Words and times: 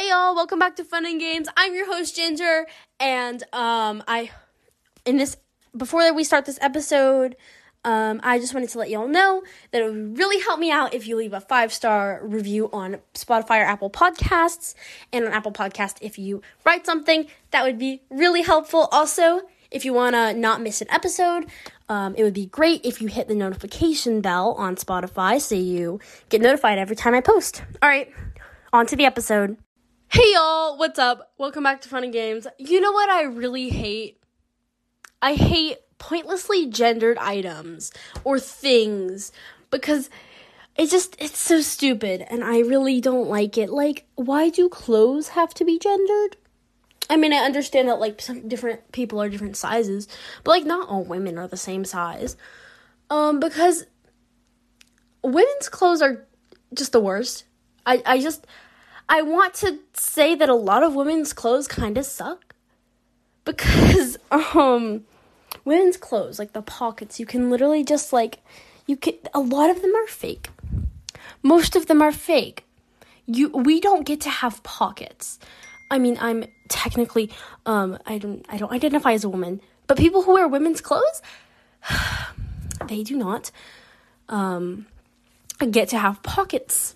Hey 0.00 0.08
y'all, 0.08 0.34
welcome 0.34 0.58
back 0.58 0.76
to 0.76 0.84
Fun 0.84 1.04
and 1.04 1.20
Games. 1.20 1.46
I'm 1.58 1.74
your 1.74 1.84
host 1.84 2.16
Ginger, 2.16 2.66
and 2.98 3.42
um, 3.52 4.02
I 4.08 4.30
in 5.04 5.18
this 5.18 5.36
before 5.76 6.10
we 6.14 6.24
start 6.24 6.46
this 6.46 6.58
episode, 6.62 7.36
um, 7.84 8.18
I 8.22 8.38
just 8.38 8.54
wanted 8.54 8.70
to 8.70 8.78
let 8.78 8.88
y'all 8.88 9.06
know 9.06 9.42
that 9.72 9.82
it 9.82 9.92
would 9.92 10.16
really 10.16 10.42
help 10.42 10.58
me 10.58 10.70
out 10.70 10.94
if 10.94 11.06
you 11.06 11.16
leave 11.16 11.34
a 11.34 11.40
five 11.42 11.70
star 11.70 12.18
review 12.22 12.70
on 12.72 12.96
Spotify 13.12 13.60
or 13.60 13.66
Apple 13.66 13.90
Podcasts, 13.90 14.74
and 15.12 15.26
on 15.26 15.32
Apple 15.34 15.52
Podcast 15.52 15.98
if 16.00 16.18
you 16.18 16.40
write 16.64 16.86
something 16.86 17.26
that 17.50 17.62
would 17.62 17.78
be 17.78 18.00
really 18.08 18.40
helpful. 18.40 18.88
Also, 18.92 19.42
if 19.70 19.84
you 19.84 19.92
want 19.92 20.16
to 20.16 20.32
not 20.32 20.62
miss 20.62 20.80
an 20.80 20.90
episode, 20.90 21.44
um, 21.90 22.14
it 22.14 22.22
would 22.22 22.32
be 22.32 22.46
great 22.46 22.86
if 22.86 23.02
you 23.02 23.08
hit 23.08 23.28
the 23.28 23.34
notification 23.34 24.22
bell 24.22 24.54
on 24.56 24.76
Spotify 24.76 25.38
so 25.38 25.54
you 25.54 26.00
get 26.30 26.40
notified 26.40 26.78
every 26.78 26.96
time 26.96 27.12
I 27.12 27.20
post. 27.20 27.62
All 27.82 27.88
right, 27.90 28.10
on 28.72 28.86
to 28.86 28.96
the 28.96 29.04
episode. 29.04 29.58
Hey 30.12 30.32
y'all, 30.34 30.76
what's 30.76 30.98
up? 30.98 31.30
Welcome 31.38 31.62
back 31.62 31.82
to 31.82 31.88
Fun 31.88 32.02
and 32.02 32.12
Games. 32.12 32.44
You 32.58 32.80
know 32.80 32.90
what 32.90 33.08
I 33.08 33.22
really 33.22 33.68
hate? 33.68 34.20
I 35.22 35.34
hate 35.34 35.76
pointlessly 35.98 36.66
gendered 36.66 37.16
items 37.18 37.92
or 38.24 38.40
things 38.40 39.30
because 39.70 40.10
it 40.76 40.90
just 40.90 41.14
it's 41.20 41.38
so 41.38 41.60
stupid 41.60 42.26
and 42.28 42.42
I 42.42 42.58
really 42.58 43.00
don't 43.00 43.28
like 43.28 43.56
it. 43.56 43.70
Like 43.70 44.04
why 44.16 44.48
do 44.48 44.68
clothes 44.68 45.28
have 45.28 45.54
to 45.54 45.64
be 45.64 45.78
gendered? 45.78 46.36
I 47.08 47.16
mean, 47.16 47.32
I 47.32 47.44
understand 47.44 47.88
that 47.88 48.00
like 48.00 48.20
some 48.20 48.48
different 48.48 48.90
people 48.90 49.22
are 49.22 49.28
different 49.28 49.56
sizes, 49.56 50.08
but 50.42 50.50
like 50.50 50.64
not 50.64 50.88
all 50.88 51.04
women 51.04 51.38
are 51.38 51.46
the 51.46 51.56
same 51.56 51.84
size. 51.84 52.36
Um 53.10 53.38
because 53.38 53.86
women's 55.22 55.68
clothes 55.68 56.02
are 56.02 56.26
just 56.74 56.90
the 56.90 56.98
worst. 56.98 57.44
I 57.86 58.02
I 58.04 58.18
just 58.18 58.44
I 59.10 59.22
want 59.22 59.54
to 59.54 59.80
say 59.92 60.36
that 60.36 60.48
a 60.48 60.54
lot 60.54 60.84
of 60.84 60.94
women's 60.94 61.32
clothes 61.32 61.66
kind 61.66 61.98
of 61.98 62.06
suck 62.06 62.54
because 63.44 64.16
um 64.30 65.04
women's 65.64 65.96
clothes 65.96 66.38
like 66.38 66.52
the 66.52 66.62
pockets 66.62 67.18
you 67.18 67.26
can 67.26 67.50
literally 67.50 67.82
just 67.82 68.12
like 68.12 68.38
you 68.86 68.96
can 68.96 69.14
a 69.34 69.40
lot 69.40 69.68
of 69.68 69.82
them 69.82 69.92
are 69.96 70.06
fake. 70.06 70.48
Most 71.42 71.74
of 71.74 71.86
them 71.86 72.00
are 72.00 72.12
fake. 72.12 72.64
You 73.26 73.48
we 73.48 73.80
don't 73.80 74.06
get 74.06 74.20
to 74.22 74.30
have 74.30 74.62
pockets. 74.62 75.40
I 75.90 75.98
mean, 75.98 76.16
I'm 76.20 76.44
technically 76.68 77.32
um 77.66 77.98
I 78.06 78.18
don't 78.18 78.46
I 78.48 78.58
don't 78.58 78.72
identify 78.72 79.12
as 79.12 79.24
a 79.24 79.28
woman, 79.28 79.60
but 79.88 79.98
people 79.98 80.22
who 80.22 80.34
wear 80.34 80.46
women's 80.46 80.80
clothes 80.80 81.20
they 82.86 83.02
do 83.02 83.16
not 83.16 83.50
um 84.28 84.86
get 85.72 85.88
to 85.88 85.98
have 85.98 86.22
pockets 86.22 86.94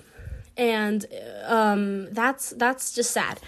and 0.56 1.04
um, 1.44 2.12
that's 2.12 2.50
that's 2.50 2.94
just 2.94 3.10
sad. 3.10 3.40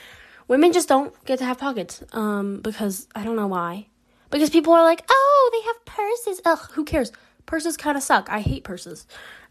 Women 0.48 0.72
just 0.72 0.88
don't 0.88 1.12
get 1.24 1.38
to 1.40 1.44
have 1.44 1.58
pockets 1.58 2.02
um, 2.12 2.60
because 2.60 3.08
I 3.14 3.24
don't 3.24 3.36
know 3.36 3.48
why. 3.48 3.88
Because 4.30 4.50
people 4.50 4.72
are 4.72 4.82
like, 4.82 5.04
oh, 5.08 5.50
they 5.52 5.66
have 5.66 5.84
purses. 5.84 6.40
Ugh, 6.44 6.70
who 6.72 6.84
cares? 6.84 7.12
Purses 7.46 7.76
kind 7.76 7.96
of 7.96 8.02
suck. 8.02 8.28
I 8.30 8.40
hate 8.40 8.64
purses. 8.64 9.06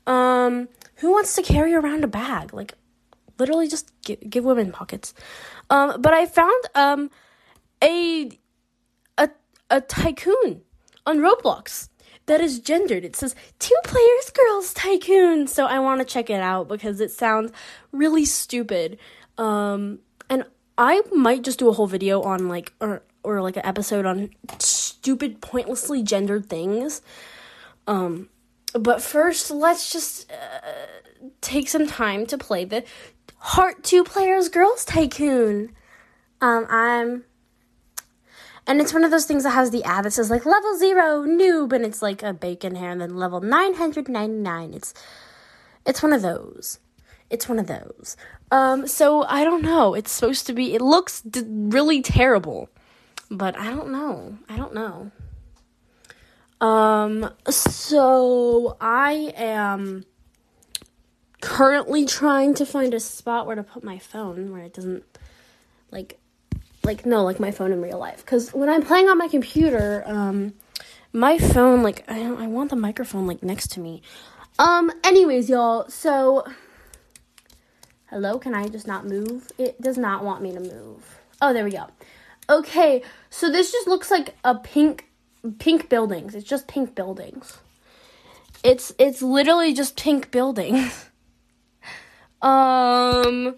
Um, 0.08 0.68
who 0.98 1.12
wants 1.12 1.36
to 1.36 1.42
carry 1.42 1.74
around 1.74 2.04
a 2.04 2.08
bag? 2.08 2.54
Like, 2.54 2.74
literally, 3.38 3.68
just 3.68 3.92
give, 4.04 4.20
give 4.30 4.44
women 4.44 4.72
pockets. 4.72 5.14
Um, 5.70 6.02
but 6.02 6.14
I 6.14 6.26
found 6.26 6.64
um 6.76 7.10
a 7.84 8.30
a 9.18 9.30
a 9.70 9.82
tycoon 9.82 10.62
on 11.06 11.20
Roblox 11.20 11.90
that 12.28 12.42
is 12.42 12.60
gendered. 12.60 13.06
It 13.06 13.16
says 13.16 13.36
two 13.60 13.76
players 13.84 14.30
girls 14.32 14.74
tycoon. 14.74 15.48
So 15.48 15.66
I 15.66 15.80
want 15.80 16.02
to 16.02 16.06
check 16.06 16.30
it 16.30 16.42
out 16.42 16.68
because 16.68 17.00
it 17.00 17.12
sounds 17.12 17.52
really 17.92 18.26
stupid. 18.26 18.98
Um 19.38 20.00
and 20.30 20.46
I 20.78 21.02
might 21.14 21.44
just 21.44 21.60
do 21.60 21.70
a 21.70 21.74
whole 21.74 21.88
video 21.88 22.22
on 22.22 22.48
like 22.48 22.74
or 22.80 23.04
or 23.24 23.42
like 23.42 23.58
an 23.58 23.66
episode 23.66 24.06
on 24.06 24.30
stupid 24.60 25.42
pointlessly 25.42 26.04
gendered 26.04 26.50
things. 26.50 27.02
Um 27.88 28.30
but 28.74 29.02
first 29.02 29.52
let's 29.52 29.92
just 29.92 30.32
uh, 30.32 30.72
take 31.42 31.70
some 31.70 31.88
time 31.88 32.26
to 32.26 32.38
play 32.38 32.66
the 32.66 32.84
Heart 33.38 33.84
two 33.84 34.04
players 34.04 34.50
girls 34.50 34.84
tycoon. 34.84 35.76
Um 36.42 36.66
I'm 36.70 37.26
and 38.68 38.82
it's 38.82 38.94
one 38.94 39.04
of 39.04 39.12
those 39.12 39.26
things 39.26 39.44
that 39.44 39.52
has 39.52 39.72
the 39.72 39.84
ad 39.84 40.06
that 40.06 40.12
says 40.12 40.30
like 40.30 40.46
level 40.46 40.78
zero 40.78 41.24
noob, 41.24 41.72
and 41.72 41.86
it's 41.86 42.02
like 42.02 42.24
a 42.24 42.34
bacon 42.34 42.76
hair, 42.76 42.92
and 42.92 43.02
then 43.02 43.16
level 43.16 43.42
nine 43.42 43.76
hundred 43.76 44.10
ninety 44.10 44.38
nine. 44.38 44.74
It's 44.74 44.94
it's 45.86 46.02
one 46.02 46.14
of 46.14 46.22
those. 46.22 46.80
It's 47.30 47.50
one 47.50 47.60
of 47.60 47.68
those. 47.68 48.16
Um, 48.52 48.88
so 48.88 49.24
I 49.24 49.44
don't 49.44 49.64
know. 49.64 49.94
It's 49.94 50.12
supposed 50.12 50.48
to 50.48 50.54
be. 50.54 50.74
It 50.74 50.82
looks 50.82 51.22
d- 51.22 51.44
really 51.46 52.02
terrible, 52.02 52.70
but 53.30 53.58
I 53.58 53.72
don't 53.72 53.92
know. 53.92 54.38
I 54.48 54.58
don't 54.58 54.74
know. 54.74 55.12
Um, 56.62 57.32
so 57.50 58.78
I 58.80 59.34
am 59.36 60.06
currently 61.42 62.06
trying 62.06 62.54
to 62.56 62.66
find 62.66 62.94
a 62.94 63.00
spot 63.00 63.46
where 63.46 63.56
to 63.56 63.64
put 63.64 63.84
my 63.84 64.00
phone 64.00 64.52
where 64.52 64.62
it 64.62 64.74
doesn't 64.74 65.04
like 65.92 66.20
like 66.86 67.06
no 67.06 67.24
like 67.24 67.40
my 67.40 67.52
phone 67.52 67.72
in 67.72 67.82
real 67.82 67.98
life. 67.98 68.18
Because 68.18 68.54
when 68.54 68.70
i'm 68.70 68.84
playing 68.84 69.10
on 69.10 69.18
my 69.18 69.28
computer 69.28 70.04
um 70.06 70.54
my 71.12 71.38
phone 71.38 71.82
like 71.84 72.04
I, 72.08 72.22
I 72.22 72.48
want 72.48 72.70
the 72.70 72.76
microphone 72.76 73.28
like 73.28 73.44
next 73.44 73.72
to 73.74 73.80
me. 73.80 74.02
Um 74.60 74.92
anyways 75.04 75.50
y'all 75.50 75.90
so 75.90 76.46
hello 78.10 78.38
can 78.38 78.54
i 78.54 78.68
just 78.68 78.88
not 78.88 79.06
move? 79.06 79.52
It 79.58 79.82
does 79.82 79.98
not 79.98 80.24
want 80.24 80.42
me 80.42 80.54
to 80.54 80.60
move. 80.60 81.20
Oh 81.42 81.54
there 81.54 81.64
we 81.64 81.72
go. 81.72 81.88
Okay 82.50 83.02
so 83.30 83.52
this 83.52 83.72
just 83.72 83.88
looks 83.88 84.12
like 84.12 84.36
a 84.44 84.56
pink 84.56 85.10
pink 85.60 85.90
buildings. 85.90 86.36
It's 86.36 86.48
just 86.48 86.68
pink 86.68 86.96
buildings. 86.96 87.58
It's 88.64 88.94
it's 88.98 89.22
literally 89.22 89.74
just 89.74 89.98
pink 89.98 90.32
buildings. 90.32 91.10
Um 92.42 93.56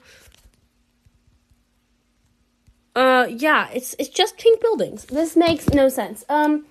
uh, 2.97 3.27
yeah, 3.27 3.69
it's 3.71 3.95
it's 3.99 4.09
just 4.09 4.39
pink 4.39 4.59
buildings. 4.59 5.05
This 5.05 5.35
makes 5.35 5.69
no 5.69 5.87
sense. 5.87 6.25
Um, 6.27 6.65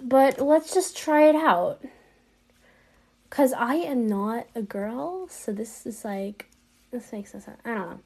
but 0.00 0.40
let's 0.40 0.72
just 0.72 0.96
try 0.96 1.24
it 1.28 1.34
out. 1.34 1.82
Cause 3.30 3.52
I 3.52 3.74
am 3.74 4.06
not 4.08 4.46
a 4.54 4.62
girl, 4.62 5.26
so 5.28 5.52
this 5.52 5.86
is 5.86 6.04
like 6.04 6.46
this 6.92 7.12
makes 7.12 7.34
no 7.34 7.40
sense. 7.40 7.58
I 7.64 7.74
don't 7.74 8.00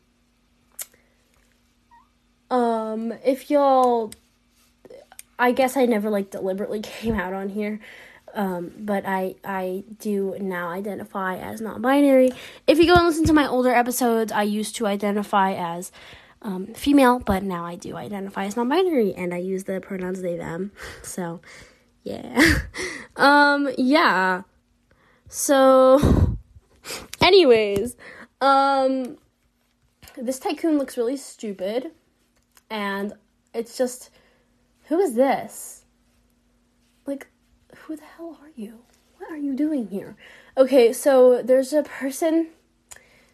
know. 2.51 2.57
Um, 2.57 3.13
if 3.25 3.51
y'all, 3.51 4.13
I 5.39 5.53
guess 5.53 5.77
I 5.77 5.85
never 5.85 6.09
like 6.09 6.31
deliberately 6.31 6.81
came 6.83 7.15
out 7.15 7.35
on 7.35 7.51
here. 7.51 7.79
Um, 8.33 8.73
but 8.79 9.05
I 9.07 9.35
I 9.45 9.85
do 9.99 10.35
now 10.41 10.71
identify 10.71 11.37
as 11.37 11.61
non-binary. 11.61 12.33
If 12.67 12.79
you 12.79 12.87
go 12.87 12.95
and 12.95 13.05
listen 13.07 13.27
to 13.27 13.35
my 13.35 13.47
older 13.47 13.71
episodes, 13.71 14.33
I 14.33 14.45
used 14.45 14.77
to 14.77 14.87
identify 14.87 15.53
as 15.53 15.93
um, 16.45 16.67
female, 16.75 17.19
but 17.19 17.43
now 17.43 17.65
I 17.65 17.75
do 17.75 17.97
identify 17.97 18.45
as 18.45 18.57
non-binary 18.57 19.15
and 19.15 19.33
I 19.35 19.39
use 19.39 19.65
the 19.65 19.81
pronouns 19.81 20.21
they 20.23 20.37
them. 20.37 20.71
So, 21.03 21.41
yeah. 22.05 22.59
um, 23.17 23.71
yeah. 23.79 24.43
So, 25.29 26.37
anyways, 27.21 27.97
um, 28.41 29.17
this 30.17 30.39
tycoon 30.39 30.79
looks 30.79 30.97
really 30.99 31.17
stupid, 31.17 31.91
and 32.71 33.15
it's 33.55 33.77
just, 33.77 34.11
who 34.89 35.01
is 35.01 35.15
this? 35.15 35.87
Like, 37.07 37.27
who 37.75 37.97
the 37.97 38.05
hell 38.17 38.39
are 38.43 38.53
you? 38.55 38.81
What 39.17 39.31
are 39.31 39.37
you 39.37 39.55
doing 39.55 39.89
here? 39.89 40.17
Okay, 40.57 40.93
so 40.93 41.43
there's 41.43 41.73
a 41.73 41.83
person 41.83 42.49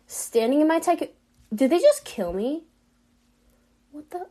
standing 0.07 0.61
in 0.61 0.69
my 0.69 0.79
tycoon. 0.79 1.09
Did 1.53 1.71
they 1.71 1.81
just 1.81 2.05
kill 2.05 2.33
me? 2.33 2.65
What 3.93 4.11
the 4.11 4.27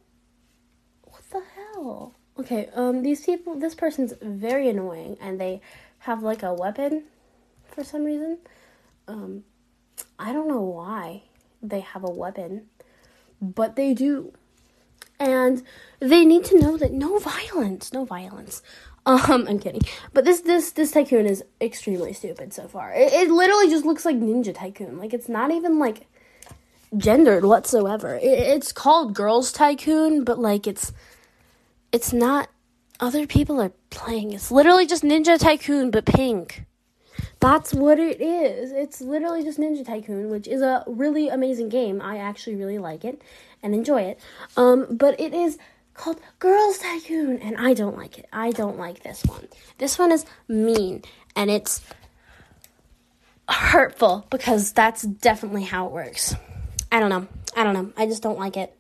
What 1.04 1.30
the 1.32 1.42
hell? 1.56 2.16
Okay, 2.38 2.70
um 2.74 3.04
these 3.04 3.26
people 3.26 3.56
this 3.56 3.76
person's 3.76 4.14
very 4.22 4.70
annoying 4.70 5.18
and 5.22 5.40
they 5.40 5.62
have 6.00 6.24
like 6.24 6.44
a 6.44 6.54
weapon 6.54 7.04
for 7.68 7.84
some 7.84 8.04
reason. 8.04 8.40
Um 9.08 9.44
I 10.18 10.32
don't 10.32 10.48
know 10.48 10.62
why 10.62 11.24
they 11.62 11.82
have 11.82 12.04
a 12.04 12.10
weapon, 12.10 12.68
but 13.42 13.76
they 13.76 13.94
do. 13.94 14.34
And 15.20 15.64
they 16.00 16.24
need 16.24 16.46
to 16.46 16.58
know 16.58 16.78
that 16.78 16.94
no 16.94 17.20
violence, 17.20 17.92
no 17.92 18.06
violence. 18.06 18.62
Um, 19.06 19.48
I'm 19.50 19.60
kidding. 19.60 19.82
But 20.14 20.24
this 20.24 20.42
this 20.42 20.72
this 20.72 20.92
tycoon 20.92 21.26
is 21.26 21.44
extremely 21.60 22.14
stupid 22.14 22.54
so 22.54 22.68
far. 22.68 22.94
It, 22.94 23.12
it 23.12 23.32
literally 23.32 23.70
just 23.70 23.86
looks 23.86 24.06
like 24.06 24.16
Ninja 24.16 24.54
Tycoon. 24.54 24.98
Like 24.98 25.14
it's 25.14 25.30
not 25.30 25.52
even 25.52 25.80
like 25.80 26.08
gendered 26.98 27.46
whatsoever. 27.46 28.16
It, 28.16 28.26
it's 28.26 28.72
called 28.72 29.14
Girls 29.14 29.52
Tycoon, 29.52 30.24
but 30.24 30.40
like 30.40 30.68
it's 30.68 30.92
it's 31.92 32.14
not 32.14 32.50
other 33.00 33.26
people 33.26 33.62
are 33.62 33.72
playing. 33.90 34.34
It's 34.34 34.52
literally 34.52 34.86
just 34.86 35.04
Ninja 35.04 35.40
Tycoon 35.40 35.92
but 35.92 36.06
pink. 36.06 36.66
That's 37.40 37.74
what 37.74 38.00
it 38.00 38.20
is. 38.22 38.72
It's 38.72 39.02
literally 39.02 39.44
just 39.44 39.60
Ninja 39.60 39.86
Tycoon, 39.86 40.30
which 40.30 40.48
is 40.48 40.62
a 40.62 40.84
really 40.88 41.30
amazing 41.30 41.70
game. 41.70 42.02
I 42.02 42.18
actually 42.18 42.56
really 42.56 42.78
like 42.78 43.06
it 43.06 43.22
and 43.64 43.74
enjoy 43.74 44.02
it. 44.02 44.20
Um, 44.58 44.88
but 44.92 45.20
it 45.20 45.34
is 45.34 45.58
called 45.94 46.20
Girls 46.40 46.78
Tycoon, 46.80 47.40
and 47.40 47.58
I 47.58 47.74
don't 47.74 47.98
like 47.98 48.18
it. 48.18 48.28
I 48.32 48.52
don't 48.52 48.78
like 48.78 49.04
this 49.04 49.24
one. 49.26 49.48
This 49.78 49.98
one 49.98 50.12
is 50.12 50.26
mean, 50.48 51.04
and 51.36 51.50
it's 51.50 51.82
hurtful 53.50 54.28
because 54.30 54.72
that's 54.72 55.02
definitely 55.04 55.64
how 55.64 55.88
it 55.88 55.92
works. 55.92 56.36
I 56.92 57.00
don't 57.00 57.10
know. 57.10 57.28
I 57.56 57.64
don't 57.64 57.74
know. 57.74 57.94
I 57.98 58.06
just 58.06 58.24
don't 58.24 58.40
like 58.40 58.58
it. 58.58 58.76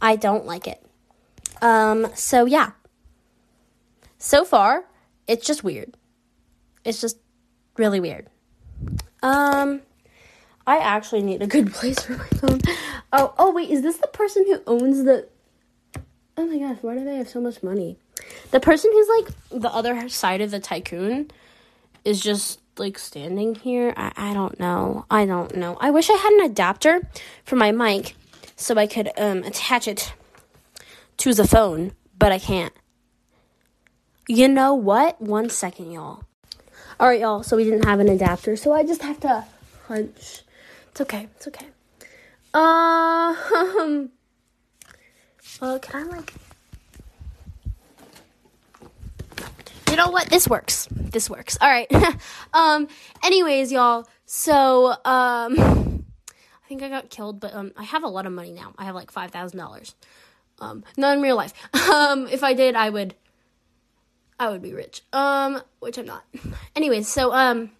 I 0.00 0.16
don't 0.16 0.46
like 0.46 0.66
it. 0.66 0.84
Um, 1.60 2.08
so 2.14 2.44
yeah. 2.44 2.72
So 4.18 4.44
far, 4.44 4.84
it's 5.26 5.46
just 5.46 5.64
weird. 5.64 5.96
It's 6.84 7.00
just 7.00 7.18
really 7.76 8.00
weird. 8.00 8.28
Um, 9.22 9.82
I 10.66 10.78
actually 10.78 11.22
need 11.22 11.42
a 11.42 11.46
good 11.46 11.72
place 11.72 12.00
for 12.02 12.16
my 12.16 12.26
phone. 12.26 12.60
Oh, 13.12 13.34
oh 13.38 13.52
wait, 13.52 13.70
is 13.70 13.82
this 13.82 13.98
the 13.98 14.08
person 14.08 14.44
who 14.46 14.60
owns 14.66 15.04
the? 15.04 15.28
Oh 16.36 16.46
my 16.46 16.58
gosh, 16.58 16.78
why 16.82 16.96
do 16.96 17.04
they 17.04 17.16
have 17.16 17.28
so 17.28 17.40
much 17.40 17.62
money? 17.62 17.98
The 18.50 18.60
person 18.60 18.90
who's 18.92 19.08
like 19.08 19.60
the 19.62 19.72
other 19.72 20.08
side 20.08 20.40
of 20.40 20.50
the 20.50 20.60
tycoon 20.60 21.30
is 22.04 22.20
just 22.20 22.60
like 22.78 22.98
standing 22.98 23.54
here. 23.54 23.92
I, 23.96 24.12
I 24.16 24.34
don't 24.34 24.58
know. 24.58 25.04
I 25.10 25.26
don't 25.26 25.56
know. 25.56 25.76
I 25.80 25.90
wish 25.90 26.10
I 26.10 26.14
had 26.14 26.32
an 26.32 26.50
adapter 26.50 27.02
for 27.44 27.56
my 27.56 27.72
mic 27.72 28.14
so 28.56 28.76
I 28.76 28.86
could 28.86 29.10
um 29.16 29.42
attach 29.44 29.88
it 29.88 30.12
to 31.18 31.34
the 31.34 31.46
phone, 31.46 31.92
but 32.18 32.32
I 32.32 32.38
can't. 32.38 32.72
You 34.28 34.48
know 34.48 34.74
what? 34.74 35.20
One 35.20 35.50
second, 35.50 35.92
y'all. 35.92 36.24
All 37.00 37.08
right, 37.08 37.20
y'all. 37.20 37.42
So 37.42 37.56
we 37.56 37.64
didn't 37.64 37.84
have 37.84 38.00
an 38.00 38.08
adapter, 38.08 38.56
so 38.56 38.72
I 38.72 38.84
just 38.84 39.02
have 39.02 39.20
to 39.20 39.44
hunch. 39.88 40.42
It's 40.90 41.00
okay. 41.00 41.28
It's 41.36 41.48
okay. 41.48 41.66
Um. 42.54 44.10
Well, 45.60 45.78
can 45.78 46.08
I 46.08 46.16
like? 46.16 46.34
You 49.88 49.96
know 49.96 50.10
what? 50.10 50.28
This 50.28 50.48
works. 50.48 50.88
This 51.12 51.30
works. 51.30 51.56
All 51.60 51.68
right. 51.68 51.90
um. 52.54 52.88
Anyways, 53.22 53.70
y'all. 53.70 54.06
So 54.26 54.94
um. 55.04 56.04
I 56.64 56.68
think 56.68 56.82
I 56.82 56.88
got 56.88 57.10
killed, 57.10 57.38
but 57.38 57.54
um, 57.54 57.72
I 57.76 57.84
have 57.84 58.02
a 58.02 58.08
lot 58.08 58.24
of 58.24 58.32
money 58.32 58.50
now. 58.50 58.72
I 58.78 58.84
have 58.84 58.94
like 58.94 59.10
five 59.10 59.30
thousand 59.30 59.58
dollars. 59.58 59.94
Um, 60.58 60.84
not 60.96 61.16
in 61.16 61.22
real 61.22 61.36
life. 61.36 61.52
Um, 61.92 62.26
if 62.28 62.42
I 62.42 62.54
did, 62.54 62.74
I 62.74 62.88
would 62.88 63.14
I 64.38 64.48
would 64.48 64.62
be 64.62 64.72
rich. 64.72 65.02
Um, 65.12 65.60
which 65.80 65.98
I'm 65.98 66.06
not. 66.06 66.24
Anyways, 66.76 67.06
so 67.06 67.32
um 67.32 67.70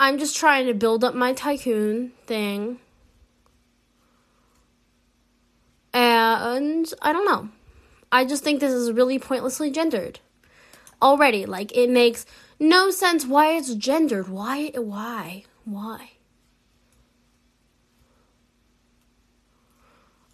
I'm 0.00 0.18
just 0.18 0.36
trying 0.36 0.66
to 0.66 0.74
build 0.74 1.02
up 1.02 1.14
my 1.14 1.32
tycoon 1.32 2.12
thing. 2.26 2.78
And 5.92 6.92
I 7.02 7.12
don't 7.12 7.24
know. 7.24 7.48
I 8.12 8.24
just 8.24 8.44
think 8.44 8.60
this 8.60 8.72
is 8.72 8.92
really 8.92 9.18
pointlessly 9.18 9.70
gendered. 9.70 10.20
Already, 11.00 11.46
like 11.46 11.76
it 11.76 11.90
makes 11.90 12.26
no 12.58 12.90
sense 12.90 13.24
why 13.24 13.56
it's 13.56 13.74
gendered. 13.74 14.28
Why 14.28 14.72
why? 14.74 15.44
Why? 15.64 16.10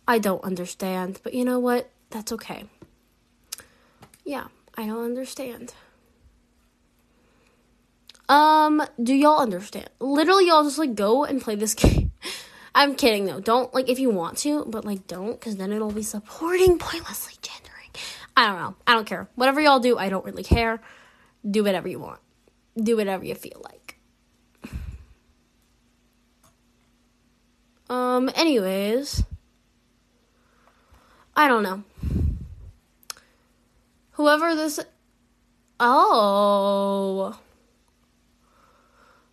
I 0.07 0.19
don't 0.19 0.45
understand, 0.45 1.21
but 1.23 1.35
you 1.35 1.45
know 1.45 1.59
what? 1.59 1.91
That's 2.11 2.33
okay. 2.33 2.65
Yeah, 4.25 4.49
I 4.77 4.87
don't 4.87 5.05
understand. 5.05 5.75
Um, 8.29 8.83
do 9.03 9.15
y'all 9.15 9.41
understand? 9.41 9.91
Literally, 10.01 10.49
y'all 10.49 10.65
just 10.65 10.79
like 10.79 10.95
go 10.95 11.25
and 11.25 11.41
play 11.41 11.55
this 11.57 11.75
game. 11.75 12.13
I'm 12.75 12.95
kidding 12.95 13.27
though. 13.27 13.41
Don't 13.41 13.73
like 13.75 13.89
if 13.89 13.99
you 13.99 14.11
want 14.11 14.39
to, 14.39 14.65
but 14.67 14.85
like 14.85 15.07
don't, 15.07 15.39
because 15.39 15.57
then 15.57 15.73
it'll 15.73 15.93
be 15.93 16.03
supporting 16.03 16.79
pointlessly 16.79 17.35
gendering. 17.41 17.64
I 18.37 18.47
don't 18.47 18.59
know. 18.59 18.75
I 18.87 18.95
don't 18.95 19.07
care. 19.07 19.29
Whatever 19.35 19.61
y'all 19.61 19.81
do, 19.81 19.97
I 19.97 20.09
don't 20.09 20.25
really 20.25 20.43
care. 20.43 20.81
Do 21.49 21.63
whatever 21.65 21.89
you 21.89 21.99
want. 21.99 22.21
Do 22.77 22.97
whatever 22.97 23.25
you 23.25 23.35
feel 23.35 23.63
like. 23.63 23.99
Um, 27.89 28.31
anyways. 28.35 29.23
I 31.37 31.49
don't 31.49 31.63
know 31.63 31.83
whoever 34.15 34.55
this 34.55 34.81
oh 35.81 37.39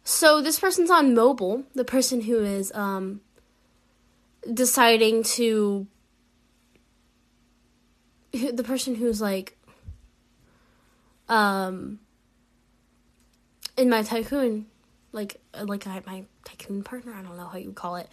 so 0.03 0.41
this 0.41 0.59
person's 0.59 0.89
on 0.89 1.13
mobile 1.13 1.63
the 1.75 1.85
person 1.85 2.21
who 2.21 2.43
is 2.43 2.71
um 2.73 3.21
deciding 4.51 5.23
to 5.23 5.85
the 8.53 8.63
person 8.63 8.95
who's 8.95 9.21
like 9.21 9.57
um 11.29 11.99
in 13.77 13.89
my 13.89 14.03
tycoon 14.03 14.65
like 15.11 15.39
like 15.63 15.87
I, 15.87 16.01
my 16.05 16.23
tycoon 16.43 16.83
partner 16.83 17.13
i 17.13 17.21
don't 17.21 17.37
know 17.37 17.47
how 17.47 17.57
you 17.57 17.71
call 17.71 17.95
it 17.95 18.09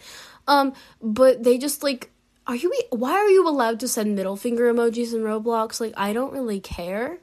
um 0.47 0.73
but 1.01 1.43
they 1.43 1.57
just 1.57 1.83
like 1.83 2.11
are 2.49 2.55
you 2.55 2.73
why 2.89 3.11
are 3.11 3.29
you 3.29 3.47
allowed 3.47 3.79
to 3.81 3.87
send 3.87 4.15
middle 4.15 4.35
finger 4.35 4.73
emojis 4.73 5.13
in 5.13 5.21
Roblox? 5.21 5.79
Like 5.79 5.93
I 5.95 6.13
don't 6.13 6.33
really 6.33 6.59
care. 6.59 7.19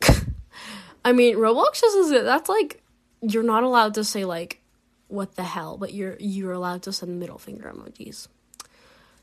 I 1.04 1.12
mean, 1.12 1.36
Roblox 1.36 1.82
just 1.82 1.96
is 1.98 2.10
that's 2.10 2.48
like 2.48 2.82
you're 3.20 3.42
not 3.42 3.62
allowed 3.62 3.92
to 3.94 4.04
say 4.04 4.24
like 4.24 4.62
what 5.08 5.36
the 5.36 5.42
hell, 5.42 5.76
but 5.76 5.92
you're 5.92 6.16
you're 6.18 6.52
allowed 6.52 6.82
to 6.84 6.94
send 6.94 7.20
middle 7.20 7.36
finger 7.36 7.70
emojis. 7.70 8.28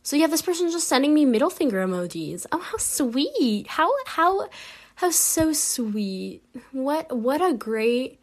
So 0.07 0.15
yeah, 0.15 0.27
this 0.27 0.41
person's 0.41 0.71
just 0.71 0.87
sending 0.87 1.13
me 1.13 1.25
middle 1.25 1.49
finger 1.49 1.85
emojis. 1.85 2.45
Oh, 2.53 2.59
how 2.59 2.77
sweet. 2.77 3.67
How 3.67 3.91
how 4.05 4.47
how 4.95 5.09
so 5.09 5.51
sweet. 5.51 6.43
What 6.71 7.13
what 7.13 7.41
a 7.41 7.53
great 7.53 8.17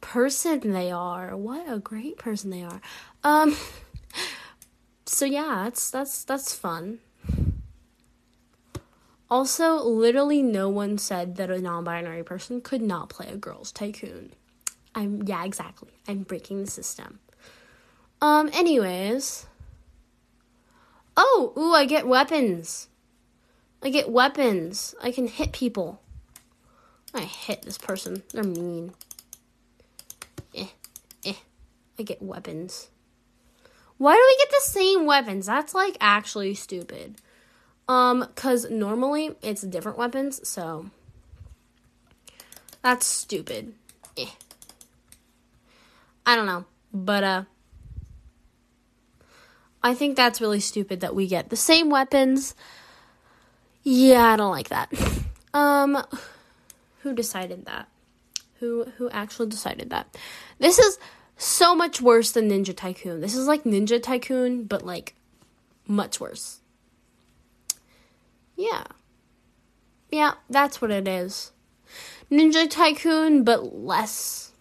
person 0.00 0.72
they 0.72 0.90
are. 0.90 1.36
What 1.36 1.72
a 1.72 1.78
great 1.78 2.18
person 2.18 2.50
they 2.50 2.64
are. 2.64 2.80
Um 3.22 3.56
so 5.06 5.26
yeah, 5.26 5.62
that's 5.62 5.92
that's 5.92 6.24
that's 6.24 6.52
fun. 6.52 6.98
Also, 9.30 9.76
literally 9.76 10.42
no 10.42 10.68
one 10.68 10.98
said 10.98 11.36
that 11.36 11.52
a 11.52 11.60
non-binary 11.60 12.24
person 12.24 12.60
could 12.60 12.82
not 12.82 13.10
play 13.10 13.28
a 13.28 13.36
girls 13.36 13.70
tycoon. 13.70 14.32
I'm 14.92 15.22
yeah, 15.22 15.44
exactly. 15.44 15.90
I'm 16.08 16.24
breaking 16.24 16.64
the 16.64 16.68
system. 16.68 17.20
Um 18.20 18.50
anyways, 18.52 19.46
Oh, 21.20 21.52
ooh, 21.58 21.74
I 21.74 21.84
get 21.84 22.06
weapons. 22.06 22.86
I 23.82 23.90
get 23.90 24.08
weapons. 24.08 24.94
I 25.02 25.10
can 25.10 25.26
hit 25.26 25.50
people. 25.50 26.00
I 27.12 27.22
hit 27.22 27.62
this 27.62 27.76
person. 27.76 28.22
They're 28.32 28.44
mean. 28.44 28.92
Eh, 30.54 30.68
eh. 31.24 31.34
I 31.98 32.02
get 32.04 32.22
weapons. 32.22 32.88
Why 33.96 34.14
do 34.14 34.24
we 34.24 34.44
get 34.44 34.50
the 34.50 34.70
same 34.70 35.06
weapons? 35.06 35.46
That's 35.46 35.74
like 35.74 35.96
actually 36.00 36.54
stupid. 36.54 37.16
Um, 37.88 38.28
cause 38.36 38.70
normally 38.70 39.34
it's 39.42 39.62
different 39.62 39.98
weapons, 39.98 40.48
so 40.48 40.88
that's 42.80 43.06
stupid. 43.06 43.74
Eh. 44.16 44.30
I 46.24 46.36
don't 46.36 46.46
know, 46.46 46.64
but 46.92 47.24
uh, 47.24 47.42
I 49.82 49.94
think 49.94 50.16
that's 50.16 50.40
really 50.40 50.60
stupid 50.60 51.00
that 51.00 51.14
we 51.14 51.26
get 51.26 51.50
the 51.50 51.56
same 51.56 51.90
weapons. 51.90 52.54
Yeah, 53.82 54.24
I 54.24 54.36
don't 54.36 54.52
like 54.52 54.68
that. 54.68 54.92
Um, 55.54 56.04
who 57.00 57.14
decided 57.14 57.64
that? 57.64 57.88
Who 58.60 58.84
who 58.98 59.08
actually 59.08 59.48
decided 59.48 59.88
that? 59.90 60.14
This 60.58 60.78
is 60.78 60.98
so 61.38 61.74
much 61.74 62.02
worse 62.02 62.32
than 62.32 62.50
Ninja 62.50 62.76
Tycoon. 62.76 63.22
This 63.22 63.34
is 63.34 63.46
like 63.46 63.64
Ninja 63.64 64.00
Tycoon, 64.00 64.64
but 64.64 64.84
like 64.84 65.14
much 65.86 66.20
worse. 66.20 66.60
Yeah. 68.56 68.84
Yeah, 70.10 70.34
that's 70.50 70.82
what 70.82 70.90
it 70.90 71.08
is. 71.08 71.52
Ninja 72.30 72.68
Tycoon, 72.68 73.44
but 73.44 73.74
less, 73.74 74.52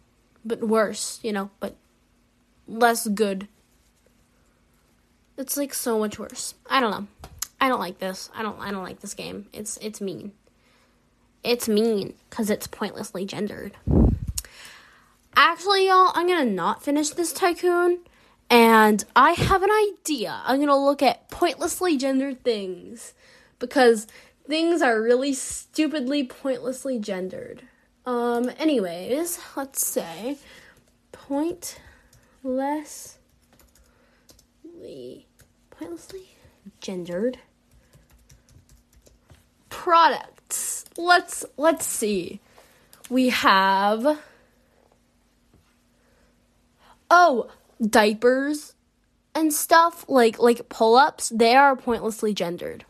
but 0.46 0.62
worse, 0.62 1.20
you 1.22 1.34
know, 1.34 1.50
but 1.60 1.76
less 2.68 3.08
good. 3.08 3.48
It's 5.38 5.56
like 5.56 5.74
so 5.74 6.00
much 6.00 6.18
worse. 6.18 6.56
I 6.68 6.80
don't 6.80 6.90
know. 6.90 7.08
I 7.62 7.70
don't 7.70 7.80
like 7.80 8.00
this. 8.00 8.30
I 8.36 8.42
don't 8.42 8.60
I 8.60 8.72
don't 8.72 8.84
like 8.84 9.02
this 9.02 9.14
game. 9.14 9.48
It's 9.54 9.78
it's 9.78 10.02
mean. 10.02 10.32
It's 11.44 11.70
mean 11.70 12.16
cuz 12.32 12.50
it's 12.50 12.66
pointlessly 12.66 13.26
gendered. 13.26 13.78
Actually, 15.36 15.88
y'all, 15.88 16.12
I'm 16.16 16.28
gonna 16.28 16.44
not 16.44 16.84
finish 16.84 17.12
this 17.12 17.32
tycoon, 17.32 18.00
and 18.50 19.06
I 19.16 19.34
have 19.34 19.62
an 19.62 19.70
idea. 19.70 20.42
I'm 20.44 20.60
gonna 20.60 20.76
look 20.84 21.04
at 21.04 21.30
pointlessly 21.30 21.96
gendered 21.98 22.44
things 22.44 23.14
because 23.60 24.08
things 24.48 24.82
are 24.82 25.00
really 25.00 25.34
stupidly 25.34 26.24
pointlessly 26.24 26.98
gendered. 26.98 27.62
Um, 28.08 28.50
anyways, 28.58 29.40
let's 29.56 29.86
say 29.86 30.38
pointlessly 31.12 31.78
pointlessly 35.78 36.30
gendered 36.82 37.40
products. 39.70 40.86
Let's 40.98 41.46
let's 41.58 41.86
see. 41.86 42.40
We 43.10 43.30
have 43.30 44.20
oh, 47.10 47.50
diapers 47.82 48.74
and 49.36 49.54
stuff 49.54 50.06
like 50.10 50.40
like 50.40 50.68
pull-ups, 50.70 51.30
they 51.30 51.56
are 51.56 51.76
pointlessly 51.76 52.34
gendered, 52.34 52.86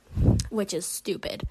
which 0.50 0.74
is 0.74 0.86
stupid. 0.86 1.44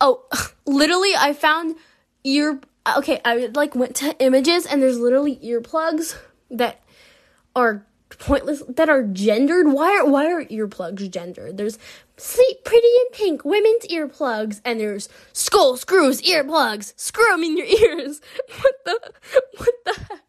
Oh, 0.00 0.24
literally 0.66 1.12
I 1.16 1.32
found 1.32 1.76
ear 2.24 2.60
okay, 2.98 3.20
I 3.24 3.50
like 3.54 3.74
went 3.74 3.96
to 3.96 4.16
images 4.18 4.66
and 4.66 4.82
there's 4.82 4.98
literally 4.98 5.36
earplugs 5.36 6.16
that 6.50 6.82
are 7.54 7.86
pointless 8.18 8.62
that 8.68 8.88
are 8.88 9.02
gendered. 9.02 9.68
Why 9.68 9.96
are 9.96 10.06
why 10.06 10.30
are 10.30 10.44
earplugs 10.44 11.10
gendered? 11.10 11.56
There's 11.56 11.78
sleep 12.16 12.64
pretty 12.64 12.86
in 12.86 13.06
pink 13.12 13.44
women's 13.44 13.86
earplugs 13.86 14.60
and 14.64 14.80
there's 14.80 15.08
skull 15.32 15.76
screws 15.76 16.22
earplugs. 16.22 16.92
Screw 16.96 17.24
them 17.30 17.42
in 17.44 17.56
your 17.56 17.66
ears. 17.66 18.20
What 18.60 18.84
the 18.84 19.12
what 19.56 19.84
the 19.84 20.20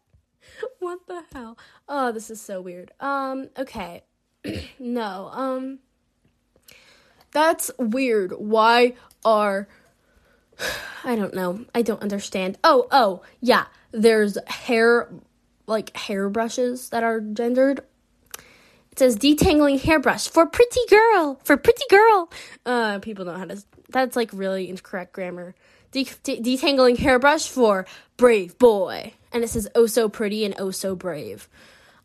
what 0.78 0.98
the 1.06 1.22
hell? 1.32 1.58
Oh, 1.88 2.12
this 2.12 2.30
is 2.30 2.40
so 2.40 2.60
weird. 2.60 2.92
Um 3.00 3.48
okay. 3.58 4.04
no. 4.78 5.30
Um 5.32 5.80
that's 7.32 7.70
weird. 7.78 8.32
Why 8.32 8.94
are 9.24 9.68
I 11.04 11.16
don't 11.16 11.34
know. 11.34 11.64
I 11.74 11.82
don't 11.82 12.02
understand. 12.02 12.58
Oh, 12.64 12.86
oh, 12.90 13.22
yeah. 13.40 13.66
There's 13.92 14.38
hair 14.46 15.08
like 15.66 15.92
hairbrushes 15.94 16.90
that 16.90 17.02
are 17.02 17.20
gendered. 17.20 17.80
It 18.92 18.98
says 18.98 19.16
detangling 19.16 19.80
hairbrush 19.80 20.28
for 20.28 20.46
pretty 20.46 20.80
girl. 20.88 21.40
For 21.44 21.56
pretty 21.56 21.84
girl. 21.90 22.30
Uh 22.64 22.98
people 23.00 23.24
know 23.24 23.36
how 23.36 23.46
to 23.46 23.62
that's 23.90 24.16
like 24.16 24.30
really 24.32 24.68
incorrect 24.68 25.12
grammar. 25.12 25.54
De- 25.92 26.08
de- 26.22 26.40
detangling 26.40 26.98
hairbrush 26.98 27.48
for 27.48 27.86
brave 28.16 28.58
boy. 28.58 29.12
And 29.32 29.42
it 29.42 29.48
says 29.48 29.68
oh 29.74 29.86
so 29.86 30.08
pretty 30.08 30.44
and 30.44 30.54
oh 30.58 30.70
so 30.70 30.94
brave. 30.94 31.48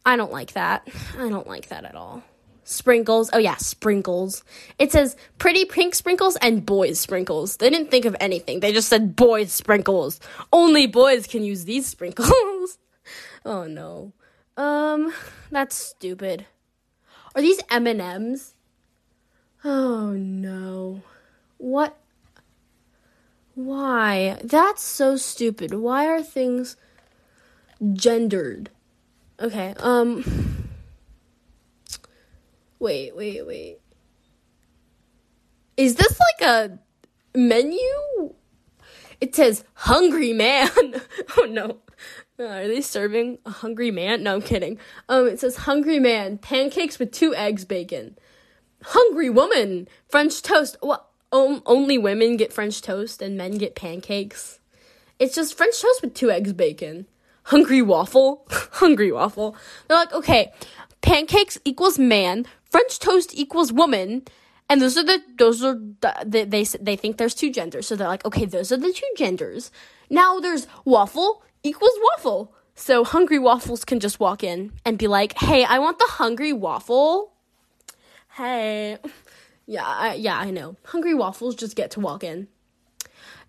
I 0.05 0.15
don't 0.15 0.31
like 0.31 0.53
that. 0.53 0.87
I 1.17 1.29
don't 1.29 1.47
like 1.47 1.67
that 1.67 1.85
at 1.85 1.95
all 1.95 2.23
sprinkles. 2.69 3.29
Oh 3.33 3.39
yeah, 3.39 3.55
sprinkles. 3.57 4.43
It 4.77 4.91
says 4.91 5.17
pretty 5.37 5.65
pink 5.65 5.95
sprinkles 5.95 6.37
and 6.37 6.65
boys 6.65 6.99
sprinkles. 6.99 7.57
They 7.57 7.69
didn't 7.69 7.91
think 7.91 8.05
of 8.05 8.15
anything. 8.19 8.59
They 8.59 8.71
just 8.71 8.89
said 8.89 9.15
boys 9.15 9.51
sprinkles. 9.51 10.19
Only 10.53 10.87
boys 10.87 11.27
can 11.27 11.43
use 11.43 11.65
these 11.65 11.87
sprinkles. 11.87 12.77
oh 13.49 13.65
no. 13.65 14.13
Um 14.55 15.13
that's 15.51 15.75
stupid. 15.75 16.45
Are 17.35 17.41
these 17.41 17.59
M&Ms? 17.69 18.53
Oh 19.65 20.11
no. 20.11 21.01
What 21.57 21.97
why? 23.55 24.39
That's 24.43 24.83
so 24.83 25.17
stupid. 25.17 25.73
Why 25.73 26.05
are 26.07 26.23
things 26.23 26.77
gendered? 27.91 28.69
Okay. 29.39 29.73
Um 29.79 30.23
Wait, 32.79 33.13
wait, 33.13 33.45
wait. 33.45 33.79
Is 35.75 35.95
this 35.95 36.17
like 36.17 36.49
a 36.49 36.79
menu? 37.37 38.33
It 39.19 39.35
says 39.35 39.65
hungry 39.73 40.31
man. 40.31 40.69
oh 41.37 41.45
no. 41.49 41.79
Uh, 42.39 42.45
are 42.45 42.67
they 42.69 42.79
serving 42.79 43.37
a 43.45 43.49
hungry 43.49 43.91
man? 43.91 44.23
No, 44.23 44.35
I'm 44.35 44.41
kidding. 44.41 44.79
Um, 45.09 45.27
it 45.27 45.41
says 45.41 45.57
hungry 45.57 45.99
man, 45.99 46.37
pancakes 46.37 46.97
with 46.97 47.11
two 47.11 47.35
eggs, 47.35 47.65
bacon. 47.65 48.17
Hungry 48.81 49.29
woman, 49.29 49.89
French 50.07 50.41
toast. 50.41 50.77
What? 50.79 51.05
Um, 51.33 51.61
only 51.65 51.97
women 51.97 52.37
get 52.37 52.53
French 52.53 52.81
toast 52.81 53.21
and 53.21 53.37
men 53.37 53.57
get 53.57 53.75
pancakes. 53.75 54.59
It's 55.19 55.35
just 55.35 55.57
French 55.57 55.81
toast 55.81 56.01
with 56.01 56.13
two 56.13 56.31
eggs, 56.31 56.53
bacon. 56.53 57.07
Hungry 57.43 57.81
waffle, 57.81 58.47
hungry 58.49 59.11
waffle. 59.11 59.55
They're 59.87 59.97
like, 59.97 60.13
okay, 60.13 60.53
pancakes 61.01 61.59
equals 61.65 61.99
man, 61.99 62.45
French 62.63 62.99
toast 62.99 63.37
equals 63.37 63.73
woman, 63.73 64.23
and 64.69 64.81
those 64.81 64.97
are 64.97 65.03
the 65.03 65.21
those 65.37 65.61
are 65.61 65.73
the, 65.73 66.23
they, 66.25 66.45
they 66.45 66.63
they 66.63 66.95
think 66.95 67.17
there's 67.17 67.35
two 67.35 67.51
genders, 67.51 67.87
so 67.87 67.97
they're 67.97 68.07
like, 68.07 68.23
okay, 68.25 68.45
those 68.45 68.71
are 68.71 68.77
the 68.77 68.93
two 68.93 69.11
genders. 69.17 69.71
Now 70.09 70.39
there's 70.39 70.67
waffle 70.85 71.43
equals 71.63 71.97
waffle, 72.03 72.53
so 72.75 73.03
hungry 73.03 73.39
waffles 73.39 73.83
can 73.83 73.99
just 73.99 74.19
walk 74.19 74.43
in 74.43 74.71
and 74.85 74.97
be 74.97 75.07
like, 75.07 75.37
hey, 75.37 75.63
I 75.63 75.79
want 75.79 75.99
the 75.99 76.07
hungry 76.07 76.53
waffle. 76.53 77.33
Hey, 78.35 78.97
yeah, 79.65 79.85
I, 79.85 80.13
yeah, 80.15 80.37
I 80.37 80.51
know. 80.51 80.77
Hungry 80.85 81.13
waffles 81.13 81.55
just 81.55 81.75
get 81.75 81.91
to 81.91 81.99
walk 81.99 82.23
in. 82.23 82.47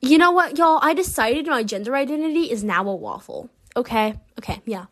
You 0.01 0.19
know 0.19 0.31
what, 0.31 0.57
y'all? 0.59 0.79
I 0.83 0.95
decided 0.95 1.47
my 1.47 1.63
gender 1.63 1.95
identity 1.95 2.51
is 2.51 2.65
now 2.65 2.89
a 2.89 2.97
waffle. 2.97 3.51
Okay, 3.77 4.15
okay, 4.39 4.63
yeah. 4.65 4.87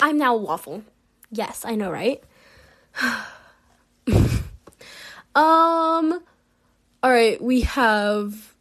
I'm 0.00 0.18
now 0.18 0.36
a 0.36 0.40
waffle. 0.40 0.84
Yes, 1.30 1.64
I 1.64 1.74
know, 1.74 1.90
right? 1.90 2.22
um 5.34 6.22
all 7.02 7.10
right, 7.10 7.42
we 7.42 7.62
have 7.62 8.54